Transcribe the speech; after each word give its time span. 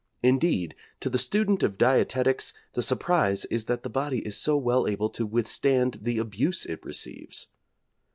Indeed, 0.23 0.73
to 1.01 1.11
the 1.11 1.19
student 1.19 1.61
of 1.61 1.77
dietetics, 1.77 2.55
the 2.73 2.81
surprise 2.81 3.45
is 3.51 3.65
that 3.65 3.83
the 3.83 3.89
body 3.91 4.25
is 4.25 4.35
so 4.35 4.57
well 4.57 4.87
able 4.87 5.11
to 5.11 5.27
withstand 5.27 5.99
the 6.01 6.17
abuse 6.17 6.65
it 6.65 6.83
receives. 6.83 7.49